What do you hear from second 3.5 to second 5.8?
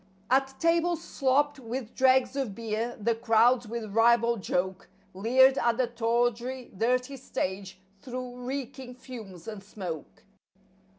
with ribald joke Leered at